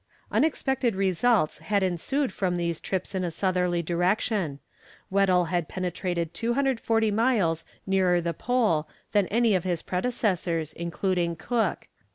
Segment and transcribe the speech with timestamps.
[0.31, 4.57] Unexpected results had ensued from these trips in a southerly direction.
[5.11, 11.87] Weddell had penetrated 240 miles nearer the Pole than any of his predecessors, including Cook.